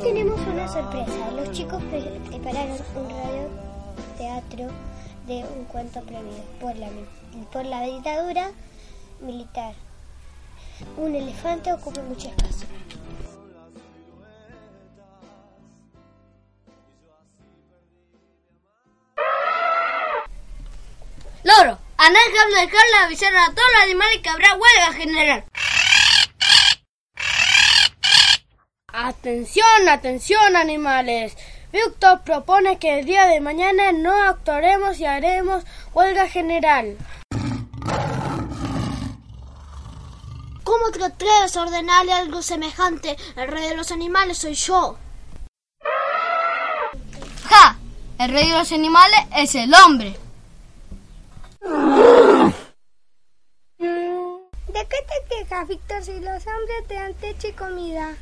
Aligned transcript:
Tenemos 0.00 0.40
una 0.46 0.66
sorpresa. 0.68 1.30
Los 1.36 1.50
chicos 1.52 1.82
pre- 1.84 2.20
prepararon 2.28 2.78
un 2.96 3.10
radio 3.10 3.48
teatro 4.18 4.66
de 5.30 5.44
un 5.44 5.64
cuento 5.66 6.02
prohibido 6.02 6.42
por 6.60 6.76
la, 6.76 6.88
por 7.52 7.64
la 7.64 7.82
dictadura 7.82 8.50
militar. 9.20 9.74
Un 10.96 11.14
elefante 11.14 11.72
ocupa 11.72 12.02
mucho 12.02 12.28
espacio. 12.28 12.66
Loro, 21.44 21.78
a 21.96 22.10
dejar 22.10 22.82
la 22.92 23.04
avisar 23.04 23.34
a 23.36 23.46
todos 23.46 23.68
los 23.74 23.82
animales 23.84 24.18
que 24.22 24.28
habrá 24.30 24.54
huelga 24.54 24.92
general. 24.94 25.44
Atención, 28.88 29.88
atención 29.88 30.56
animales. 30.56 31.36
Víctor 31.72 32.22
propone 32.22 32.78
que 32.78 32.98
el 32.98 33.06
día 33.06 33.26
de 33.26 33.40
mañana 33.40 33.92
no 33.92 34.12
actuaremos 34.12 34.98
y 34.98 35.06
haremos 35.06 35.62
huelga 35.94 36.28
general. 36.28 36.96
¿Cómo 40.64 40.90
te 40.90 41.04
atreves 41.04 41.56
a 41.56 41.62
ordenarle 41.62 42.12
algo 42.12 42.42
semejante? 42.42 43.16
El 43.36 43.48
rey 43.48 43.68
de 43.68 43.76
los 43.76 43.92
animales 43.92 44.38
soy 44.38 44.54
yo. 44.54 44.98
¡Ja! 47.44 47.76
El 48.18 48.32
rey 48.32 48.48
de 48.48 48.58
los 48.58 48.72
animales 48.72 49.20
es 49.36 49.54
el 49.54 49.72
hombre. 49.72 50.16
¿De 53.78 54.86
qué 54.88 54.96
te 55.08 55.28
quejas, 55.28 55.68
Víctor, 55.68 56.02
si 56.02 56.18
los 56.18 56.46
hombres 56.46 56.88
te 56.88 56.94
dan 56.94 57.14
techo 57.14 57.46
y 57.48 57.52
comida? 57.52 58.16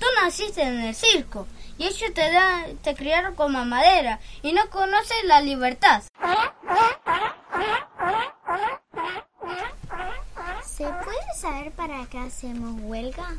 Tú 0.00 0.06
naciste 0.20 0.62
en 0.62 0.80
el 0.80 0.94
circo 0.94 1.46
y 1.78 1.86
ellos 1.86 2.12
te, 2.14 2.30
dan, 2.30 2.76
te 2.78 2.94
criaron 2.94 3.34
como 3.34 3.50
mamadera 3.50 4.20
y 4.42 4.52
no 4.52 4.68
conoces 4.70 5.24
la 5.24 5.40
libertad. 5.40 6.02
¿Se 10.64 10.84
puede 10.84 11.34
saber 11.38 11.72
para 11.72 12.04
qué 12.06 12.18
hacemos 12.18 12.80
huelga? 12.82 13.34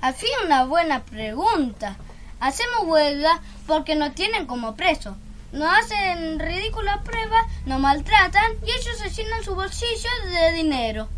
Al 0.00 0.14
fin 0.14 0.30
una 0.44 0.64
buena 0.64 1.02
pregunta. 1.02 1.96
Hacemos 2.40 2.84
huelga 2.84 3.40
porque 3.66 3.96
nos 3.96 4.14
tienen 4.14 4.46
como 4.46 4.76
presos. 4.76 5.16
Nos 5.52 5.72
hacen 5.72 6.38
ridículas 6.38 7.02
pruebas, 7.02 7.46
nos 7.66 7.80
maltratan 7.80 8.52
y 8.64 8.70
ellos 8.70 8.98
se 8.98 9.10
llenan 9.10 9.42
su 9.42 9.54
bolsillo 9.54 10.10
de 10.24 10.52
dinero. 10.52 11.08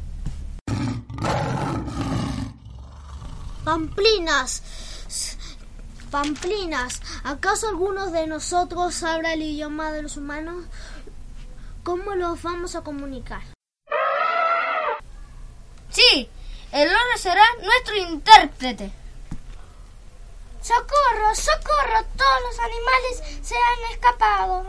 Pamplinas. 3.65 4.63
Pamplinas. 6.11 7.01
¿Acaso 7.25 7.69
algunos 7.69 8.13
de 8.13 8.27
nosotros 8.27 9.03
habla 9.03 9.35
el 9.35 9.43
idioma 9.43 9.93
de 9.93 10.03
los 10.03 10.17
humanos? 10.17 10.65
¿Cómo 11.83 12.15
los 12.15 12.43
vamos 12.43 12.75
a 12.75 12.83
comunicar? 12.83 13.43
Sí, 15.91 16.31
el 16.73 16.89
loro 16.89 17.19
será 17.19 17.43
nuestro 17.63 17.97
intérprete. 17.97 18.93
¡Socorro! 20.63 21.35
¡Socorro! 21.35 22.07
Todos 22.17 22.41
los 22.47 22.59
animales 22.59 23.23
se 23.43 23.55
han 23.57 23.93
escapado. 23.93 24.67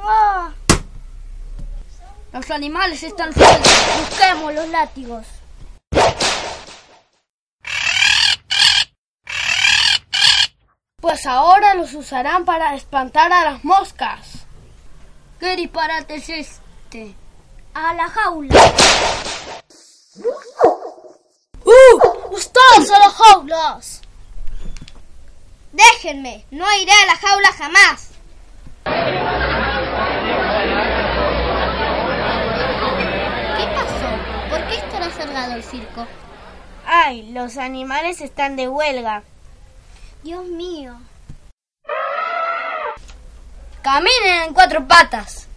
Los 2.34 2.50
animales 2.50 3.03
están 3.03 3.34
sueltos. 3.34 3.72
Busquemos 4.00 4.53
los 4.53 4.69
látigos. 4.69 5.25
Pues 11.11 11.25
ahora 11.25 11.73
los 11.73 11.94
usarán 11.94 12.45
para 12.45 12.73
espantar 12.73 13.33
a 13.33 13.44
las 13.44 13.66
moscas. 13.66 14.45
¿Qué 15.41 15.57
disparate 15.57 16.16
es 16.16 16.29
este? 16.29 17.13
A 17.73 17.94
la 17.95 18.07
jaula. 18.07 18.55
¡Uh! 21.66 22.33
¡Ustedes 22.33 22.91
a 22.91 22.99
las 22.99 23.13
jaulas! 23.13 24.01
Déjenme, 25.73 26.45
no 26.49 26.66
iré 26.79 26.94
a 26.94 27.05
la 27.05 27.17
jaula 27.17 27.51
jamás. 27.57 28.11
¿Qué 33.57 33.66
pasó? 33.75 34.49
¿Por 34.49 34.66
qué 34.69 34.75
estará 34.75 35.09
cerrado 35.09 35.55
el 35.55 35.63
circo? 35.66 36.07
Ay, 36.85 37.33
los 37.33 37.57
animales 37.57 38.22
están 38.22 38.55
de 38.55 38.69
huelga. 38.69 39.23
Dios 40.24 40.46
mío. 40.46 40.96
Caminen 43.82 44.44
en 44.44 44.54
cuatro 44.54 44.88
patas. 44.88 45.48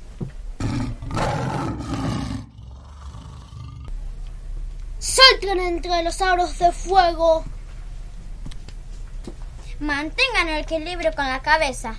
¡Salten 4.98 5.60
entre 5.60 6.02
los 6.02 6.22
aros 6.22 6.58
de 6.58 6.72
fuego! 6.72 7.44
Mantengan 9.80 10.48
el 10.48 10.62
equilibrio 10.62 11.12
con 11.14 11.28
la 11.28 11.42
cabeza. 11.42 11.96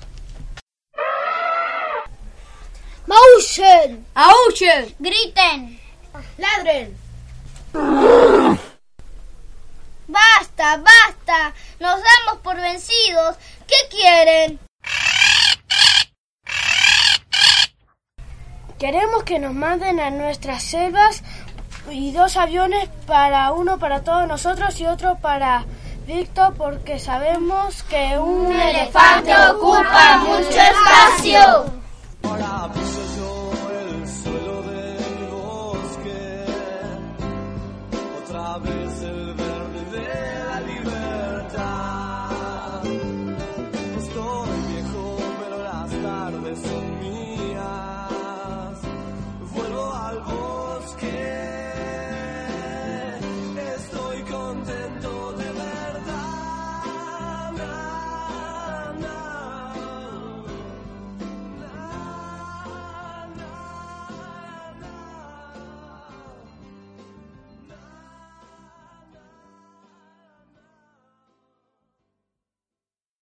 ¡Maullen! 3.05 4.07
¡Aúchen! 4.15 4.95
Griten. 4.97 5.79
¡Ladren! 6.37 6.97
por 12.55 12.61
vencidos. 12.61 13.35
¿Qué 13.67 13.75
quieren? 13.89 14.59
Queremos 18.79 19.23
que 19.23 19.39
nos 19.39 19.53
manden 19.53 19.99
a 19.99 20.09
nuestras 20.09 20.63
selvas 20.63 21.23
y 21.89 22.11
dos 22.11 22.37
aviones 22.37 22.89
para 23.07 23.51
uno 23.51 23.77
para 23.77 24.03
todos 24.03 24.27
nosotros 24.27 24.79
y 24.79 24.85
otro 24.85 25.15
para 25.15 25.65
Víctor 26.07 26.53
porque 26.55 26.99
sabemos 26.99 27.83
que 27.83 28.17
un 28.19 28.51
elefante 28.51 29.33
ocupa 29.49 30.17
mucho 30.19 30.49
espacio. 30.49 31.74